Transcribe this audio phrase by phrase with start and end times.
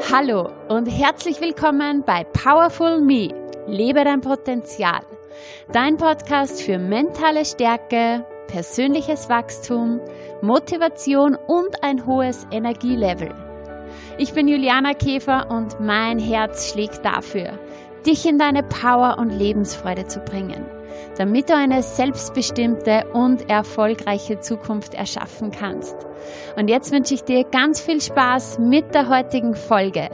[0.00, 3.34] Hallo und herzlich willkommen bei Powerful Me.
[3.66, 5.00] Lebe dein Potenzial.
[5.72, 10.00] Dein Podcast für mentale Stärke, persönliches Wachstum,
[10.40, 13.34] Motivation und ein hohes Energielevel.
[14.18, 17.58] Ich bin Juliana Käfer und mein Herz schlägt dafür,
[18.06, 20.64] dich in deine Power und Lebensfreude zu bringen
[21.16, 25.96] damit du eine selbstbestimmte und erfolgreiche Zukunft erschaffen kannst.
[26.56, 30.08] Und jetzt wünsche ich dir ganz viel Spaß mit der heutigen Folge.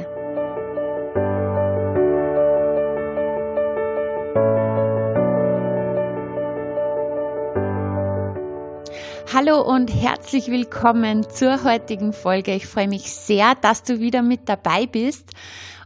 [9.32, 12.54] Hallo und herzlich willkommen zur heutigen Folge.
[12.54, 15.32] Ich freue mich sehr, dass du wieder mit dabei bist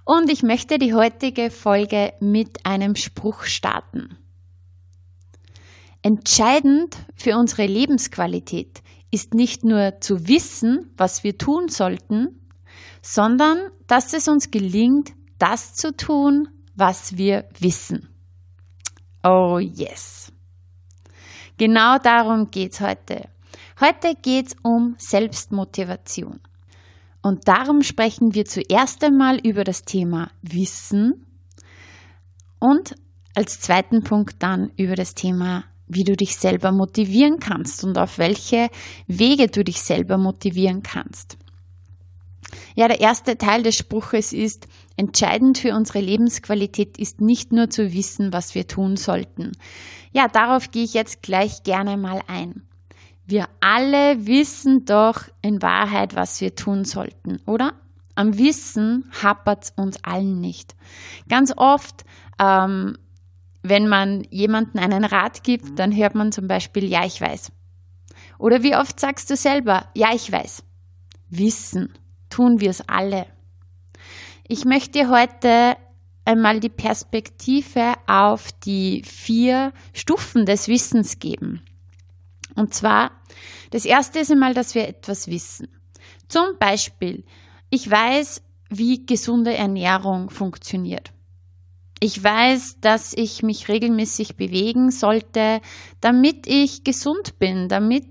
[0.04, 4.18] und ich möchte die heutige Folge mit einem Spruch starten.
[6.02, 12.40] Entscheidend für unsere Lebensqualität ist nicht nur zu wissen, was wir tun sollten,
[13.02, 18.08] sondern dass es uns gelingt, das zu tun, was wir wissen.
[19.24, 20.32] Oh yes.
[21.56, 23.28] Genau darum geht's heute.
[23.80, 26.40] Heute geht's um Selbstmotivation.
[27.22, 31.26] Und darum sprechen wir zuerst einmal über das Thema Wissen
[32.60, 32.94] und
[33.34, 38.18] als zweiten Punkt dann über das Thema wie du dich selber motivieren kannst und auf
[38.18, 38.68] welche
[39.06, 41.36] Wege du dich selber motivieren kannst.
[42.74, 47.92] Ja, der erste Teil des Spruches ist, entscheidend für unsere Lebensqualität ist nicht nur zu
[47.92, 49.52] wissen, was wir tun sollten.
[50.12, 52.62] Ja, darauf gehe ich jetzt gleich gerne mal ein.
[53.26, 57.74] Wir alle wissen doch in Wahrheit, was wir tun sollten, oder?
[58.14, 60.74] Am Wissen hapert es uns allen nicht.
[61.28, 62.04] Ganz oft
[62.40, 62.96] ähm,
[63.62, 67.52] wenn man jemanden einen Rat gibt, dann hört man zum Beispiel, ja, ich weiß.
[68.38, 70.62] Oder wie oft sagst du selber, ja, ich weiß.
[71.28, 71.92] Wissen,
[72.30, 73.26] tun wir es alle.
[74.46, 75.76] Ich möchte heute
[76.24, 81.62] einmal die Perspektive auf die vier Stufen des Wissens geben.
[82.54, 83.12] Und zwar,
[83.70, 85.68] das erste ist einmal, dass wir etwas wissen.
[86.28, 87.24] Zum Beispiel,
[87.70, 91.12] ich weiß, wie gesunde Ernährung funktioniert.
[92.00, 95.60] Ich weiß, dass ich mich regelmäßig bewegen sollte,
[96.00, 98.06] damit ich gesund bin, damit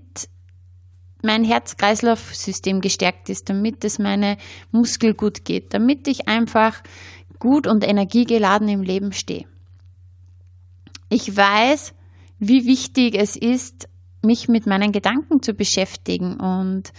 [1.22, 4.36] mein Herz-Kreislauf-System gestärkt ist, damit es meine
[4.70, 6.82] Muskel gut geht, damit ich einfach
[7.38, 9.46] gut und energiegeladen im Leben stehe.
[11.08, 11.94] Ich weiß,
[12.38, 13.88] wie wichtig es ist,
[14.22, 16.92] mich mit meinen Gedanken zu beschäftigen und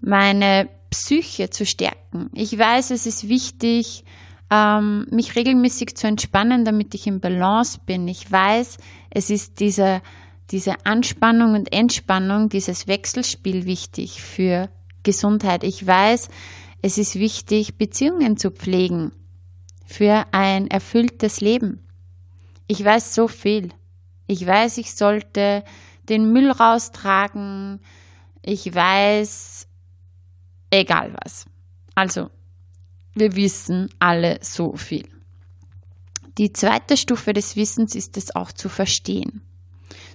[0.00, 2.30] meine Psyche zu stärken.
[2.34, 4.04] Ich weiß, es ist wichtig,
[4.50, 8.06] ähm, mich regelmäßig zu entspannen, damit ich im Balance bin.
[8.08, 8.78] Ich weiß,
[9.10, 10.02] es ist diese,
[10.50, 14.68] diese Anspannung und Entspannung, dieses Wechselspiel wichtig für
[15.02, 15.64] Gesundheit.
[15.64, 16.28] Ich weiß,
[16.82, 19.12] es ist wichtig, Beziehungen zu pflegen
[19.86, 21.86] für ein erfülltes Leben.
[22.66, 23.70] Ich weiß so viel.
[24.26, 25.64] Ich weiß, ich sollte
[26.08, 27.80] den Müll raustragen.
[28.42, 29.66] Ich weiß,
[30.70, 31.46] egal was.
[31.94, 32.30] Also,
[33.14, 35.08] wir wissen alle so viel.
[36.38, 39.42] Die zweite Stufe des Wissens ist es auch zu verstehen.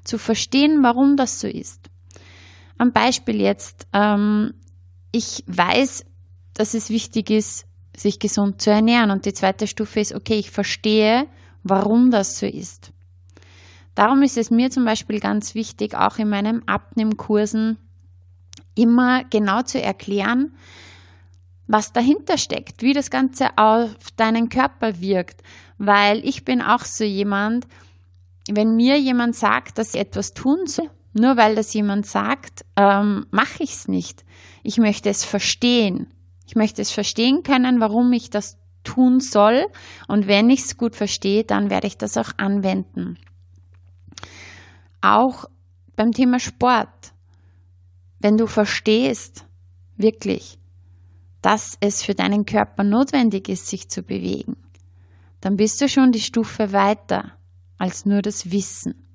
[0.03, 1.89] Zu verstehen, warum das so ist.
[2.77, 4.53] Am Beispiel jetzt, ähm,
[5.11, 6.05] ich weiß,
[6.53, 7.65] dass es wichtig ist,
[7.95, 9.11] sich gesund zu ernähren.
[9.11, 11.27] Und die zweite Stufe ist, okay, ich verstehe,
[11.63, 12.91] warum das so ist.
[13.95, 17.77] Darum ist es mir zum Beispiel ganz wichtig, auch in meinen Abnehmkursen
[18.75, 20.53] immer genau zu erklären,
[21.69, 25.43] was dahinter steckt, wie das Ganze auf deinen Körper wirkt.
[25.77, 27.67] Weil ich bin auch so jemand,
[28.49, 33.27] wenn mir jemand sagt, dass ich etwas tun soll, nur weil das jemand sagt, ähm,
[33.29, 34.25] mache ich es nicht.
[34.63, 36.07] Ich möchte es verstehen.
[36.47, 39.67] Ich möchte es verstehen können, warum ich das tun soll.
[40.07, 43.19] Und wenn ich es gut verstehe, dann werde ich das auch anwenden.
[45.01, 45.45] Auch
[45.95, 47.13] beim Thema Sport.
[48.19, 49.45] Wenn du verstehst,
[49.97, 50.58] wirklich,
[51.41, 54.57] dass es für deinen Körper notwendig ist, sich zu bewegen,
[55.41, 57.33] dann bist du schon die Stufe weiter
[57.77, 59.07] als nur das Wissen.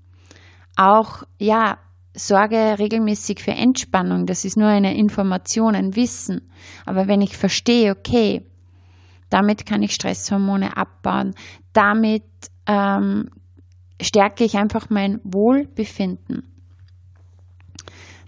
[0.76, 1.78] Auch, ja,
[2.14, 6.50] sorge regelmäßig für Entspannung, das ist nur eine Information, ein Wissen.
[6.86, 8.46] Aber wenn ich verstehe, okay,
[9.30, 11.34] damit kann ich Stresshormone abbauen,
[11.72, 12.24] damit
[12.66, 13.30] ähm,
[14.00, 16.54] stärke ich einfach mein Wohlbefinden,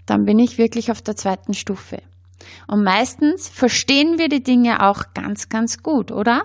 [0.05, 2.01] dann bin ich wirklich auf der zweiten Stufe.
[2.67, 6.43] Und meistens verstehen wir die Dinge auch ganz, ganz gut, oder?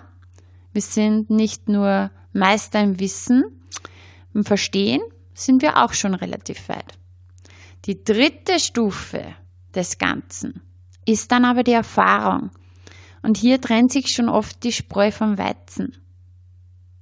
[0.73, 3.45] Wir sind nicht nur Meister im Wissen,
[4.35, 5.03] im Verstehen
[5.35, 6.99] sind wir auch schon relativ weit.
[7.85, 9.35] Die dritte Stufe
[9.75, 10.63] des Ganzen
[11.05, 12.51] ist dann aber die Erfahrung.
[13.23, 15.97] Und hier trennt sich schon oft die Spreu vom Weizen.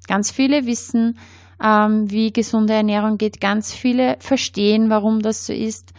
[0.07, 1.19] Ganz viele wissen,
[1.63, 3.41] ähm, wie gesunde Ernährung geht.
[3.41, 5.93] Ganz viele verstehen, warum das so ist.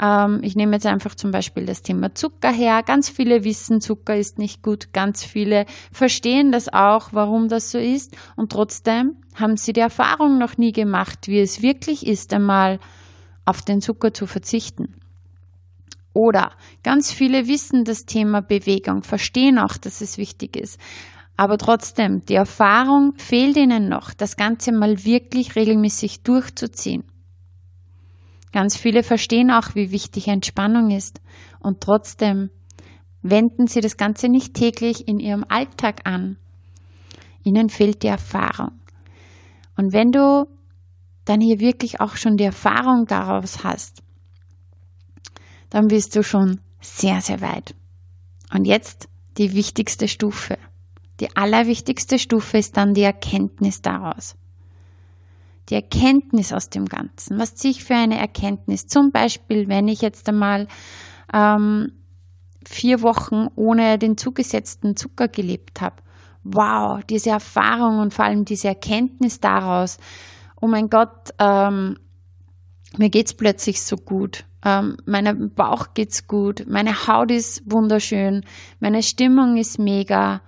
[0.00, 2.82] Ähm, ich nehme jetzt einfach zum Beispiel das Thema Zucker her.
[2.82, 4.92] Ganz viele wissen, Zucker ist nicht gut.
[4.92, 8.16] Ganz viele verstehen das auch, warum das so ist.
[8.36, 12.78] Und trotzdem haben sie die Erfahrung noch nie gemacht, wie es wirklich ist, einmal
[13.44, 14.94] auf den Zucker zu verzichten.
[16.12, 20.78] Oder ganz viele wissen das Thema Bewegung, verstehen auch, dass es wichtig ist.
[21.36, 27.04] Aber trotzdem, die Erfahrung fehlt ihnen noch, das Ganze mal wirklich regelmäßig durchzuziehen.
[28.52, 31.20] Ganz viele verstehen auch, wie wichtig Entspannung ist.
[31.60, 32.50] Und trotzdem
[33.22, 36.36] wenden sie das Ganze nicht täglich in ihrem Alltag an.
[37.44, 38.72] Ihnen fehlt die Erfahrung.
[39.76, 40.46] Und wenn du
[41.24, 44.02] dann hier wirklich auch schon die Erfahrung daraus hast,
[45.70, 47.74] dann bist du schon sehr, sehr weit.
[48.52, 49.08] Und jetzt
[49.38, 50.58] die wichtigste Stufe.
[51.20, 54.34] Die allerwichtigste Stufe ist dann die Erkenntnis daraus.
[55.68, 57.38] Die Erkenntnis aus dem Ganzen.
[57.38, 58.86] Was ziehe ich für eine Erkenntnis?
[58.86, 60.66] Zum Beispiel, wenn ich jetzt einmal
[61.32, 61.92] ähm,
[62.66, 65.96] vier Wochen ohne den zugesetzten Zucker gelebt habe.
[66.42, 69.98] Wow, diese Erfahrung und vor allem diese Erkenntnis daraus.
[70.60, 71.98] Oh mein Gott, ähm,
[72.96, 74.44] mir geht's plötzlich so gut.
[74.64, 76.66] Ähm, meinem Bauch geht's gut.
[76.68, 78.44] Meine Haut ist wunderschön.
[78.78, 80.42] Meine Stimmung ist mega.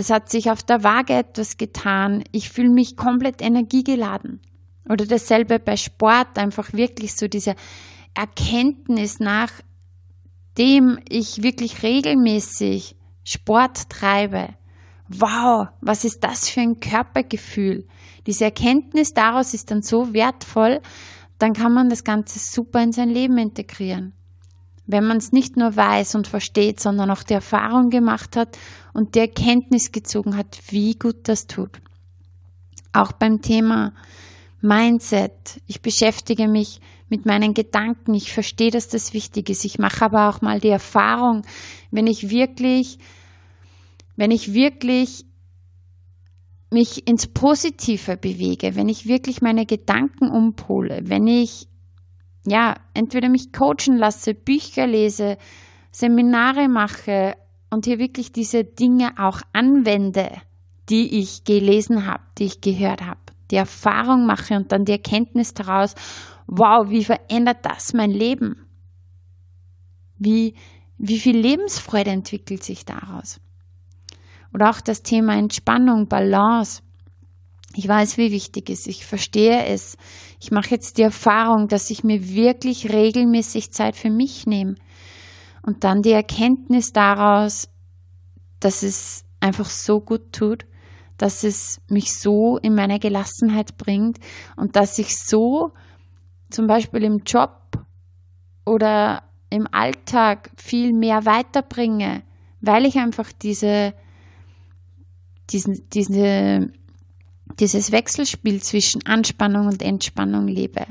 [0.00, 2.24] Es hat sich auf der Waage etwas getan.
[2.32, 4.40] Ich fühle mich komplett energiegeladen.
[4.88, 7.54] Oder dasselbe bei Sport, einfach wirklich so diese
[8.14, 14.54] Erkenntnis, nachdem ich wirklich regelmäßig Sport treibe.
[15.08, 17.86] Wow, was ist das für ein Körpergefühl?
[18.26, 20.80] Diese Erkenntnis daraus ist dann so wertvoll,
[21.36, 24.14] dann kann man das Ganze super in sein Leben integrieren
[24.86, 28.58] wenn man es nicht nur weiß und versteht, sondern auch die Erfahrung gemacht hat
[28.92, 31.80] und die Erkenntnis gezogen hat, wie gut das tut.
[32.92, 33.92] Auch beim Thema
[34.60, 35.60] Mindset.
[35.66, 38.14] Ich beschäftige mich mit meinen Gedanken.
[38.14, 39.64] Ich verstehe, dass das wichtig ist.
[39.64, 41.42] Ich mache aber auch mal die Erfahrung,
[41.90, 42.98] wenn ich wirklich,
[44.16, 45.24] wenn ich wirklich
[46.70, 51.66] mich ins Positive bewege, wenn ich wirklich meine Gedanken umpole, wenn ich
[52.46, 55.36] ja, entweder mich coachen lasse, Bücher lese,
[55.90, 57.36] Seminare mache
[57.70, 60.30] und hier wirklich diese Dinge auch anwende,
[60.88, 63.20] die ich gelesen habe, die ich gehört habe,
[63.50, 65.94] die Erfahrung mache und dann die Erkenntnis daraus,
[66.46, 68.66] wow, wie verändert das mein Leben?
[70.18, 70.54] Wie,
[70.98, 73.40] wie viel Lebensfreude entwickelt sich daraus?
[74.52, 76.82] Oder auch das Thema Entspannung, Balance.
[77.74, 78.88] Ich weiß, wie wichtig es ist.
[78.88, 79.96] Ich verstehe es.
[80.40, 84.74] Ich mache jetzt die Erfahrung, dass ich mir wirklich regelmäßig Zeit für mich nehme.
[85.62, 87.68] Und dann die Erkenntnis daraus,
[88.58, 90.66] dass es einfach so gut tut,
[91.16, 94.18] dass es mich so in meine Gelassenheit bringt
[94.56, 95.72] und dass ich so
[96.50, 97.84] zum Beispiel im Job
[98.64, 102.22] oder im Alltag viel mehr weiterbringe,
[102.60, 103.94] weil ich einfach diese,
[105.50, 106.72] diesen, diese
[107.58, 110.86] dieses Wechselspiel zwischen Anspannung und Entspannung lebe.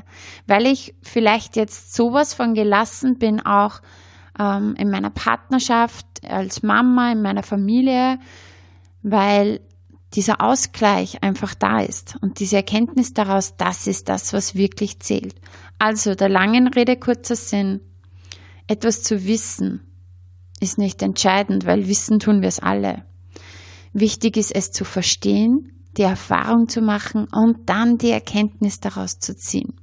[0.48, 3.82] Weil ich vielleicht jetzt sowas von gelassen bin, auch
[4.38, 8.20] ähm, in meiner Partnerschaft, als Mama, in meiner Familie,
[9.02, 9.62] weil
[10.16, 15.36] dieser Ausgleich einfach da ist und diese Erkenntnis daraus, das ist das, was wirklich zählt.
[15.78, 17.80] Also der langen Rede kurzer Sinn,
[18.68, 19.82] etwas zu wissen
[20.60, 23.06] ist nicht entscheidend, weil wissen tun wir es alle.
[23.94, 29.36] Wichtig ist es zu verstehen, die Erfahrung zu machen und dann die Erkenntnis daraus zu
[29.36, 29.76] ziehen.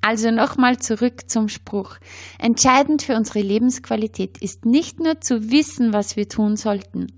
[0.00, 1.96] Also nochmal zurück zum Spruch.
[2.38, 7.08] Entscheidend für unsere Lebensqualität ist nicht nur zu wissen, was wir tun sollten,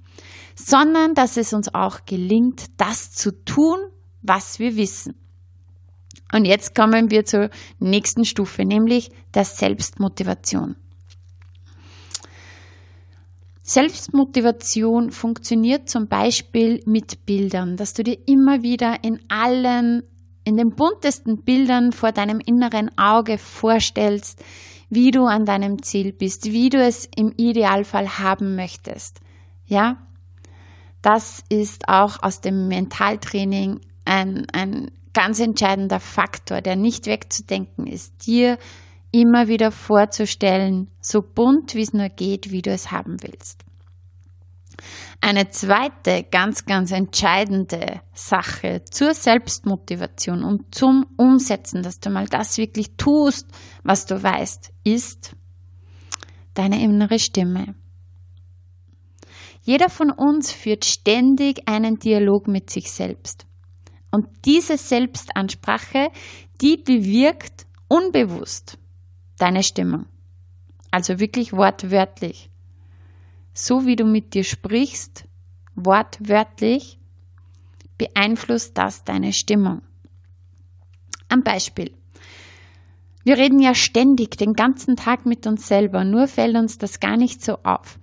[0.56, 3.78] sondern dass es uns auch gelingt, das zu tun,
[4.22, 5.14] was wir wissen.
[6.32, 10.74] Und jetzt kommen wir zur nächsten Stufe, nämlich der Selbstmotivation.
[13.68, 20.04] Selbstmotivation funktioniert zum Beispiel mit Bildern, dass du dir immer wieder in allen,
[20.42, 24.42] in den buntesten Bildern vor deinem inneren Auge vorstellst,
[24.88, 29.20] wie du an deinem Ziel bist, wie du es im Idealfall haben möchtest.
[29.66, 29.98] Ja?
[31.02, 38.26] Das ist auch aus dem Mentaltraining ein, ein ganz entscheidender Faktor, der nicht wegzudenken ist,
[38.26, 38.56] dir
[39.10, 43.64] immer wieder vorzustellen, so bunt wie es nur geht, wie du es haben willst.
[45.20, 52.56] Eine zweite ganz, ganz entscheidende Sache zur Selbstmotivation und zum Umsetzen, dass du mal das
[52.56, 53.48] wirklich tust,
[53.82, 55.32] was du weißt, ist,
[56.54, 57.74] deine innere Stimme.
[59.62, 63.46] Jeder von uns führt ständig einen Dialog mit sich selbst.
[64.10, 66.08] Und diese Selbstansprache,
[66.60, 68.78] die bewirkt unbewusst
[69.38, 70.06] deine Stimmung.
[70.90, 72.50] Also wirklich wortwörtlich.
[73.52, 75.24] So wie du mit dir sprichst,
[75.74, 76.98] wortwörtlich,
[77.98, 79.82] beeinflusst das deine Stimmung.
[81.28, 81.92] Ein Beispiel.
[83.24, 87.16] Wir reden ja ständig den ganzen Tag mit uns selber, nur fällt uns das gar
[87.16, 87.98] nicht so auf.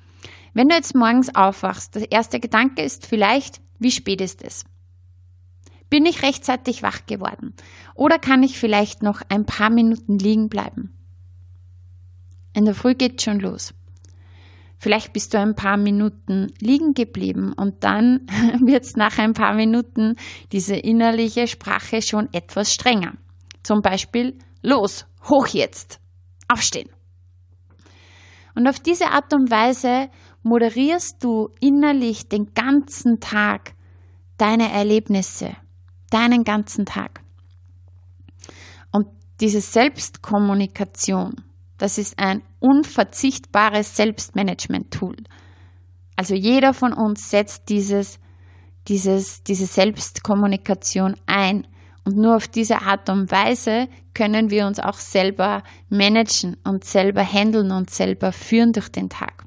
[0.54, 4.66] Wenn du jetzt morgens aufwachst, der erste Gedanke ist vielleicht, wie spät ist es?
[5.90, 7.54] Bin ich rechtzeitig wach geworden?
[7.94, 10.96] Oder kann ich vielleicht noch ein paar Minuten liegen bleiben?
[12.56, 13.74] In der Früh geht schon los.
[14.78, 18.28] Vielleicht bist du ein paar Minuten liegen geblieben und dann
[18.66, 20.16] wird es nach ein paar Minuten
[20.52, 23.14] diese innerliche Sprache schon etwas strenger.
[23.62, 26.00] Zum Beispiel, los, hoch jetzt,
[26.48, 26.90] aufstehen.
[28.56, 30.10] Und auf diese Art und Weise
[30.44, 33.74] moderierst du innerlich den ganzen Tag
[34.38, 35.58] deine Erlebnisse,
[36.10, 37.22] deinen ganzen Tag.
[38.92, 39.08] Und
[39.42, 41.36] diese Selbstkommunikation,
[41.78, 45.18] das ist ein unverzichtbares Selbstmanagement-Tool.
[46.16, 48.20] Also jeder von uns setzt dieses,
[48.88, 51.68] dieses, diese Selbstkommunikation ein.
[52.06, 57.24] Und nur auf diese Art und Weise können wir uns auch selber managen und selber
[57.24, 59.44] handeln und selber führen durch den Tag.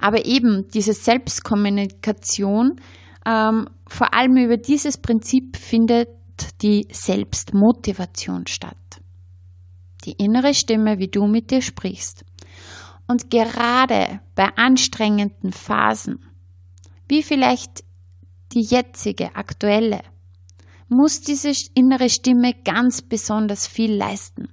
[0.00, 2.80] Aber eben diese Selbstkommunikation,
[3.24, 6.08] ähm, vor allem über dieses Prinzip findet
[6.60, 8.76] die Selbstmotivation statt.
[10.04, 12.24] Die innere Stimme, wie du mit dir sprichst.
[13.06, 16.20] Und gerade bei anstrengenden Phasen,
[17.08, 17.84] wie vielleicht
[18.52, 20.00] die jetzige, aktuelle,
[20.88, 24.48] muss diese innere Stimme ganz besonders viel leisten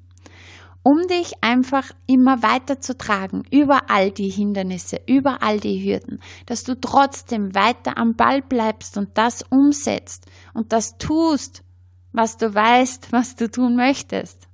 [0.84, 6.20] um dich einfach immer weiter zu tragen, über all die Hindernisse, über all die Hürden,
[6.46, 11.64] dass du trotzdem weiter am Ball bleibst und das umsetzt und das tust,
[12.12, 14.48] was du weißt, was du tun möchtest.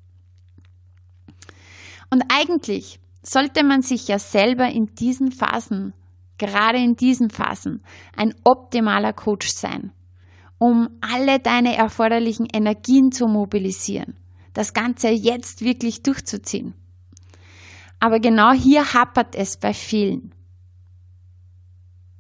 [2.10, 5.94] Und eigentlich sollte man sich ja selber in diesen Phasen,
[6.38, 7.84] gerade in diesen Phasen,
[8.16, 9.92] ein optimaler Coach sein,
[10.58, 14.18] um alle deine erforderlichen Energien zu mobilisieren
[14.58, 16.74] das Ganze jetzt wirklich durchzuziehen.
[18.00, 20.34] Aber genau hier hapert es bei vielen.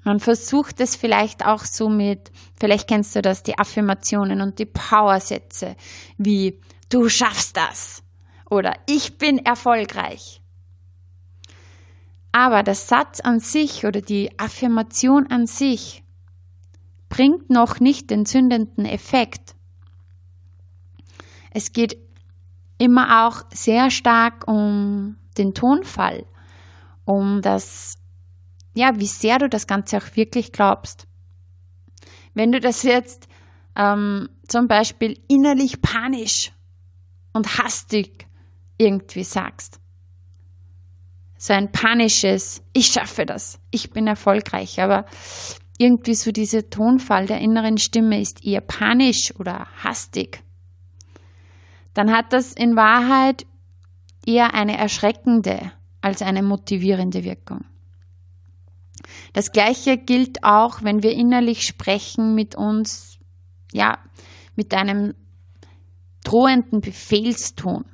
[0.03, 4.67] Man versucht es vielleicht auch so mit, vielleicht kennst du das, die Affirmationen und die
[4.67, 5.75] Powersätze
[6.20, 8.03] wie du schaffst das
[8.50, 10.42] oder ich bin erfolgreich.
[12.32, 16.04] Aber der Satz an sich oder die Affirmation an sich
[17.10, 19.56] bringt noch nicht den zündenden Effekt.
[21.51, 21.98] Es geht
[22.77, 26.25] immer auch sehr stark um den Tonfall,
[27.06, 27.98] um das,
[28.75, 31.08] ja, wie sehr du das Ganze auch wirklich glaubst.
[32.34, 33.27] Wenn du das jetzt
[33.75, 36.51] ähm, zum Beispiel innerlich panisch
[37.34, 38.26] und hastig
[38.77, 39.79] irgendwie sagst,
[41.38, 45.05] so ein panisches, ich schaffe das, ich bin erfolgreich, aber
[45.77, 50.43] irgendwie so dieser Tonfall der inneren Stimme ist eher panisch oder hastig.
[51.93, 53.46] Dann hat das in Wahrheit
[54.25, 57.65] eher eine erschreckende als eine motivierende Wirkung.
[59.34, 63.19] Das Gleiche gilt auch, wenn wir innerlich sprechen mit uns,
[63.72, 64.00] ja,
[64.55, 65.13] mit einem
[66.24, 67.86] drohenden Befehlston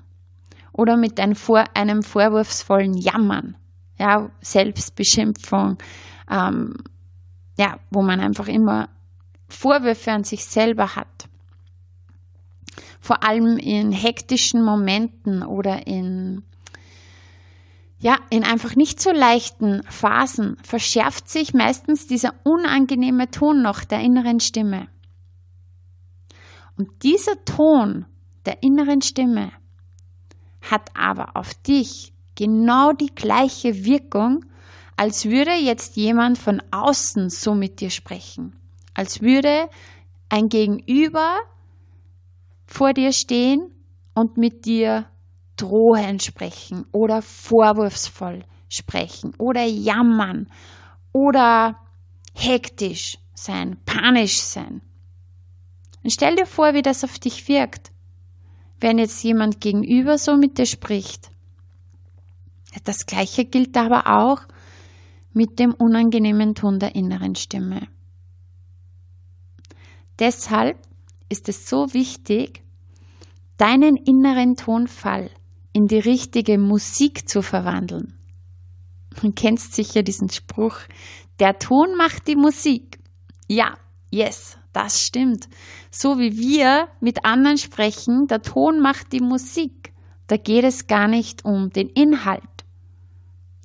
[0.74, 3.56] oder mit einem, vor, einem vorwurfsvollen Jammern,
[3.98, 5.77] ja, Selbstbeschimpfung,
[6.30, 6.75] ähm,
[7.58, 8.89] ja, wo man einfach immer
[9.48, 11.30] Vorwürfe an sich selber hat
[13.03, 16.44] vor allem in hektischen Momenten oder in
[18.00, 24.00] ja, in einfach nicht so leichten Phasen verschärft sich meistens dieser unangenehme Ton noch der
[24.00, 24.88] inneren Stimme.
[26.77, 28.06] Und dieser Ton
[28.46, 29.51] der inneren Stimme
[30.70, 34.46] hat aber auf dich genau die gleiche Wirkung,
[34.96, 38.55] als würde jetzt jemand von außen so mit dir sprechen.
[38.93, 39.70] Als würde
[40.29, 41.38] ein Gegenüber
[42.65, 43.72] vor dir stehen
[44.13, 45.05] und mit dir
[45.58, 50.48] drohen sprechen oder vorwurfsvoll sprechen oder jammern
[51.12, 51.77] oder
[52.34, 54.82] hektisch sein, panisch sein.
[56.03, 57.93] Und stell dir vor, wie das auf dich wirkt,
[58.84, 61.32] wenn jetzt jemand gegenüber so mit dir spricht.
[62.84, 64.42] Das gleiche gilt aber auch
[65.32, 67.88] mit dem unangenehmen Ton der inneren Stimme.
[70.20, 70.78] Deshalb
[71.30, 72.62] ist es so wichtig,
[73.58, 75.32] deinen inneren Tonfall
[75.72, 78.20] in die richtige Musik zu verwandeln.
[79.22, 80.78] Du kennst sicher diesen Spruch,
[81.40, 83.00] der Ton macht die Musik.
[83.48, 83.78] Ja,
[84.12, 85.48] yes, das stimmt.
[85.92, 89.94] So wie wir mit anderen sprechen, der Ton macht die Musik.
[90.27, 92.65] Da geht es gar nicht um den Inhalt,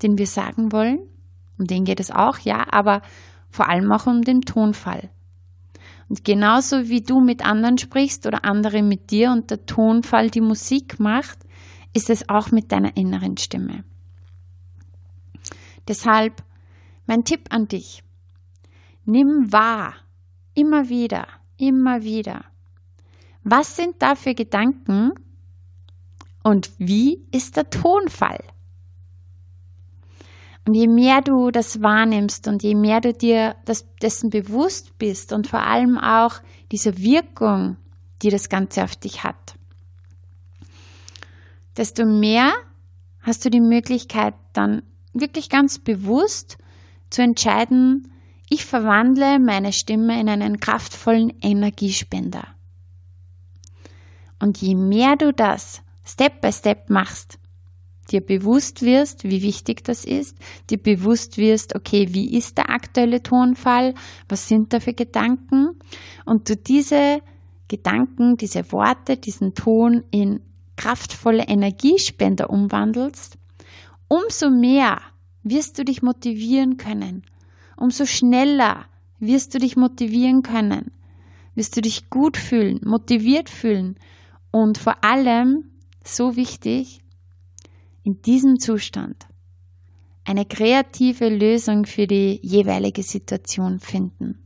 [0.03, 1.01] den wir sagen wollen.
[1.59, 3.03] Um den geht es auch, ja, aber
[3.51, 5.11] vor allem auch um den Tonfall.
[6.09, 10.41] Und genauso wie du mit anderen sprichst oder andere mit dir und der Tonfall die
[10.41, 11.39] Musik macht,
[11.93, 13.85] ist es auch mit deiner inneren Stimme.
[15.87, 16.43] Deshalb
[17.07, 18.03] mein Tipp an dich.
[19.05, 19.95] Nimm wahr,
[20.59, 22.45] immer wieder, immer wieder.
[23.45, 25.13] Was sind da für Gedanken
[26.43, 28.43] und wie ist der Tonfall?
[30.67, 35.33] Und je mehr du das wahrnimmst und je mehr du dir das, dessen bewusst bist
[35.33, 36.41] und vor allem auch
[36.73, 37.77] dieser Wirkung,
[38.21, 39.55] die das Ganze auf dich hat,
[41.77, 42.53] desto mehr
[43.21, 46.59] hast du die Möglichkeit dann wirklich ganz bewusst
[47.11, 48.11] zu entscheiden,
[48.49, 52.47] ich verwandle meine Stimme in einen kraftvollen Energiespender.
[54.39, 57.39] Und je mehr du das Step by Step machst,
[58.11, 60.39] dir bewusst wirst, wie wichtig das ist,
[60.71, 63.95] dir bewusst wirst, okay, wie ist der aktuelle Tonfall,
[64.29, 65.79] was sind da für Gedanken
[66.25, 67.21] und du diese
[67.69, 70.41] Gedanken, diese Worte, diesen Ton in
[70.77, 73.37] kraftvolle Energiespender umwandelst,
[74.07, 75.01] umso mehr
[75.43, 77.25] wirst du dich motivieren können.
[77.79, 78.87] Umso schneller
[79.21, 80.91] wirst du dich motivieren können.
[81.55, 83.97] Wirst du dich gut fühlen, motiviert fühlen
[84.51, 85.65] und vor allem,
[86.05, 87.01] so wichtig,
[88.03, 89.27] in diesem Zustand
[90.25, 94.39] eine kreative Lösung für die jeweilige Situation finden.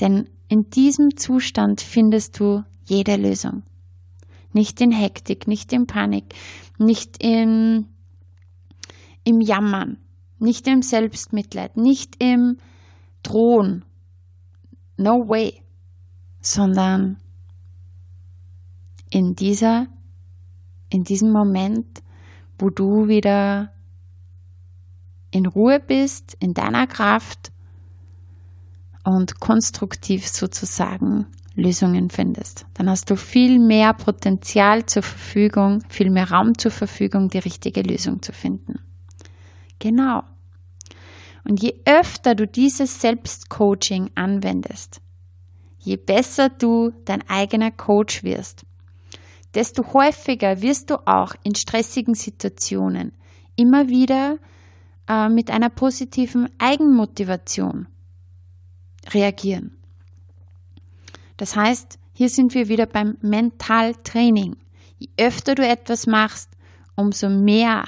[0.00, 3.62] Denn in diesem Zustand findest du jede Lösung.
[4.52, 6.34] Nicht in Hektik, nicht in Panik,
[6.78, 7.86] nicht in,
[9.24, 9.98] im Jammern,
[10.38, 12.58] nicht im Selbstmitleid, nicht im
[13.22, 13.84] Drohen.
[14.96, 15.62] No way.
[16.40, 17.18] Sondern
[19.10, 19.86] in dieser,
[20.90, 22.02] in diesem Moment,
[22.58, 23.72] wo du wieder
[25.30, 27.52] in Ruhe bist, in deiner Kraft
[29.04, 32.66] und konstruktiv sozusagen Lösungen findest.
[32.74, 37.82] Dann hast du viel mehr Potenzial zur Verfügung, viel mehr Raum zur Verfügung, die richtige
[37.82, 38.80] Lösung zu finden.
[39.84, 40.22] Genau.
[41.46, 45.02] Und je öfter du dieses Selbstcoaching anwendest,
[45.78, 48.64] je besser du dein eigener Coach wirst,
[49.52, 53.12] desto häufiger wirst du auch in stressigen Situationen
[53.56, 54.38] immer wieder
[55.06, 57.86] äh, mit einer positiven Eigenmotivation
[59.12, 59.76] reagieren.
[61.36, 64.56] Das heißt, hier sind wir wieder beim Mentaltraining.
[64.96, 66.48] Je öfter du etwas machst,
[66.96, 67.84] umso mehr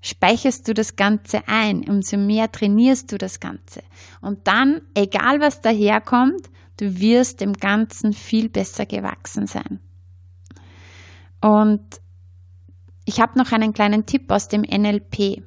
[0.00, 3.82] speicherst du das Ganze ein, umso mehr trainierst du das Ganze.
[4.20, 9.80] Und dann, egal was daherkommt, du wirst dem Ganzen viel besser gewachsen sein.
[11.40, 12.00] Und
[13.04, 15.42] ich habe noch einen kleinen Tipp aus dem NLP.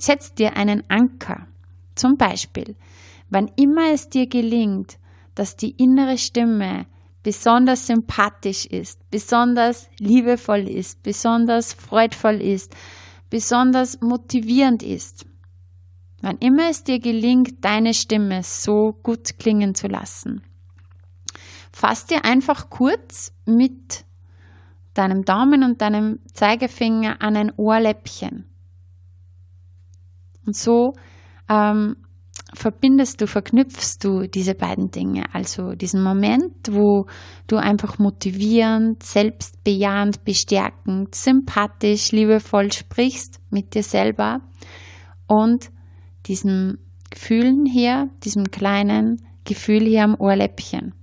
[0.00, 1.46] Setz dir einen Anker.
[1.94, 2.76] Zum Beispiel,
[3.30, 4.98] wann immer es dir gelingt,
[5.34, 6.86] dass die innere Stimme
[7.22, 12.74] besonders sympathisch ist, besonders liebevoll ist, besonders freudvoll ist,
[13.30, 15.26] besonders motivierend ist.
[16.20, 20.42] Wann immer es dir gelingt, deine Stimme so gut klingen zu lassen,
[21.72, 24.04] fass dir einfach kurz mit
[24.94, 28.48] deinem Daumen und deinem Zeigefinger an ein Ohrläppchen.
[30.46, 30.94] Und so
[31.48, 31.96] ähm,
[32.54, 35.24] verbindest du, verknüpfst du diese beiden Dinge.
[35.32, 37.06] Also diesen Moment, wo
[37.46, 44.40] du einfach motivierend, selbstbejahend, bestärkend, sympathisch, liebevoll sprichst mit dir selber
[45.26, 45.70] und
[46.26, 46.78] diesem
[47.10, 50.94] Gefühlen hier, diesem kleinen Gefühl hier am Ohrläppchen.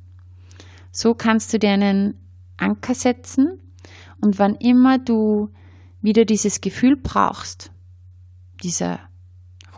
[0.92, 2.16] So kannst du dir einen
[2.58, 3.60] Anker setzen
[4.20, 5.50] und wann immer du
[6.02, 7.72] wieder dieses Gefühl brauchst,
[8.64, 9.00] dieser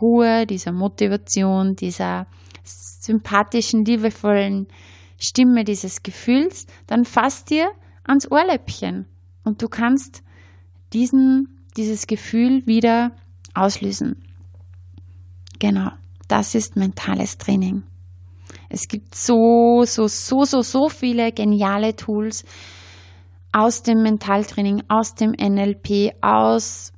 [0.00, 2.26] Ruhe, dieser Motivation, dieser
[2.64, 4.66] sympathischen, liebevollen
[5.18, 7.70] Stimme dieses Gefühls, dann fass dir
[8.04, 9.06] ans Ohrläppchen
[9.44, 10.22] und du kannst
[10.92, 13.12] diesen, dieses Gefühl wieder
[13.54, 14.22] auslösen.
[15.58, 15.90] Genau,
[16.28, 17.84] das ist mentales Training.
[18.68, 22.44] Es gibt so, so, so, so, so viele geniale Tools
[23.52, 26.92] aus dem Mentaltraining, aus dem NLP, aus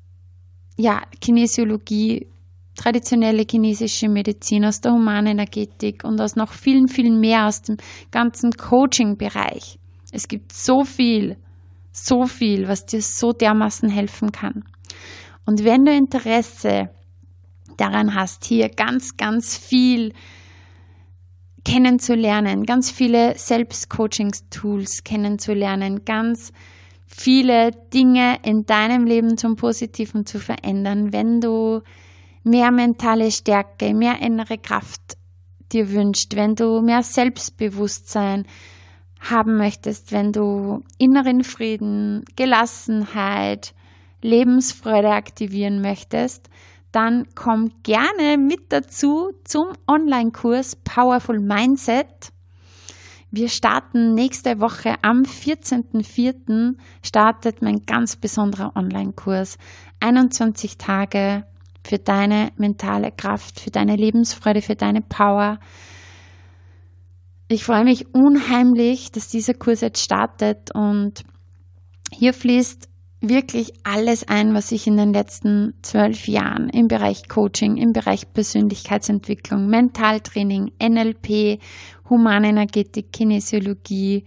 [0.76, 2.28] ja, Kinesiologie,
[2.76, 7.76] traditionelle chinesische Medizin, aus der Humanenergetik und aus noch vielen, vielen mehr aus dem
[8.10, 9.78] ganzen Coaching-Bereich.
[10.12, 11.36] Es gibt so viel,
[11.92, 14.64] so viel, was dir so dermaßen helfen kann.
[15.46, 16.90] Und wenn du Interesse
[17.76, 20.12] daran hast, hier ganz, ganz viel
[21.64, 26.52] kennenzulernen, ganz viele Selbstcoaching-Tools kennenzulernen, ganz
[27.06, 31.80] viele Dinge in deinem Leben zum Positiven zu verändern, wenn du
[32.46, 35.18] mehr mentale Stärke, mehr innere Kraft
[35.72, 38.46] dir wünscht, wenn du mehr Selbstbewusstsein
[39.18, 43.74] haben möchtest, wenn du inneren Frieden, Gelassenheit,
[44.22, 46.48] Lebensfreude aktivieren möchtest,
[46.92, 52.30] dann komm gerne mit dazu zum Online-Kurs Powerful Mindset.
[53.32, 56.76] Wir starten nächste Woche am 14.04.
[57.02, 59.58] startet mein ganz besonderer Online-Kurs.
[59.98, 61.44] 21 Tage
[61.86, 65.58] für deine mentale Kraft, für deine Lebensfreude, für deine Power.
[67.48, 71.24] Ich freue mich unheimlich, dass dieser Kurs jetzt startet und
[72.12, 72.88] hier fließt
[73.20, 78.32] wirklich alles ein, was ich in den letzten zwölf Jahren im Bereich Coaching, im Bereich
[78.32, 81.60] Persönlichkeitsentwicklung, Mentaltraining, NLP,
[82.10, 84.24] Humanenergetik, Kinesiologie,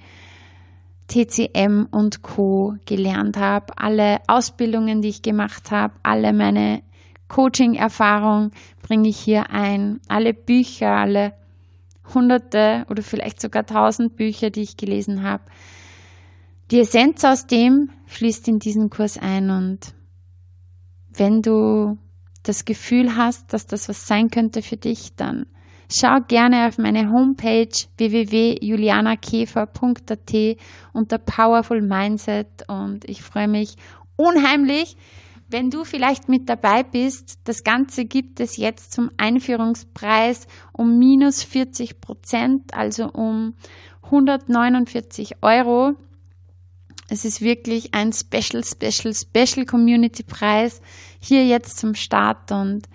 [1.07, 6.83] TCM und Co gelernt habe, alle Ausbildungen, die ich gemacht habe, alle meine
[7.29, 11.33] Coaching-Erfahrung bringe ich hier ein, alle Bücher, alle
[12.13, 15.43] hunderte oder vielleicht sogar tausend Bücher, die ich gelesen habe.
[16.71, 19.93] Die Essenz aus dem fließt in diesen Kurs ein und
[21.09, 21.97] wenn du
[22.43, 25.45] das Gefühl hast, dass das was sein könnte für dich, dann
[25.91, 30.57] schau gerne auf meine Homepage www.julianakäfer.at
[30.93, 33.73] unter Powerful Mindset und ich freue mich
[34.15, 34.95] unheimlich,
[35.49, 41.43] wenn du vielleicht mit dabei bist, das Ganze gibt es jetzt zum Einführungspreis um minus
[41.43, 43.55] 40 Prozent, also um
[44.03, 45.95] 149 Euro.
[47.09, 50.81] Es ist wirklich ein Special, Special, Special Community Preis
[51.19, 52.87] hier jetzt zum Start und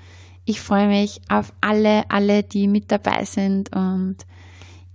[0.45, 4.19] ich freue mich auf alle, alle, die mit dabei sind und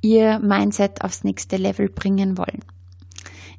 [0.01, 2.63] ihr Mindset aufs nächste Level bringen wollen.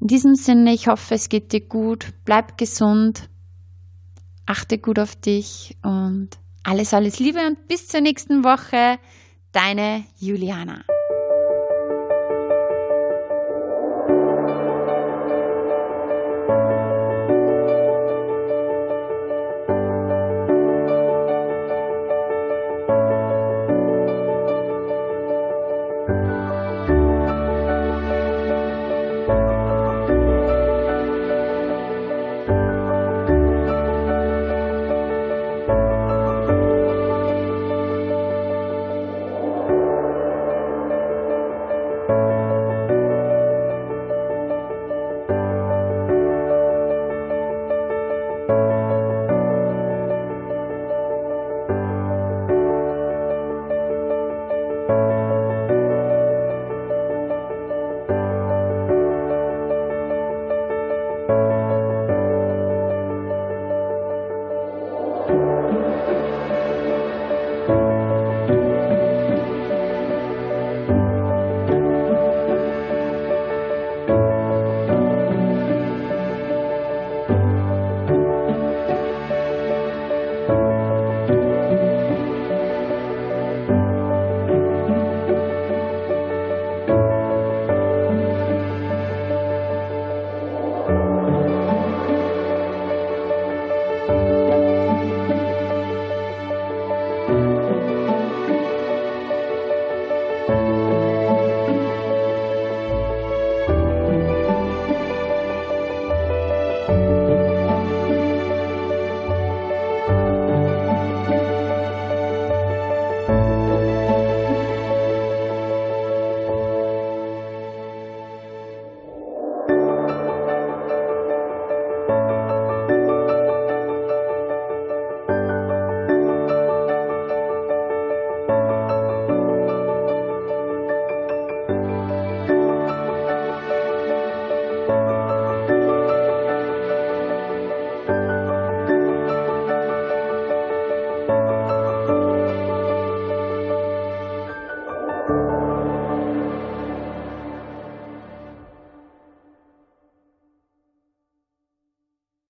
[0.01, 3.29] In diesem Sinne, ich hoffe, es geht dir gut, bleib gesund,
[4.51, 6.31] achte gut auf dich und
[6.65, 8.99] alles, alles Liebe und bis zur nächsten Woche.
[9.53, 10.85] Deine Juliana.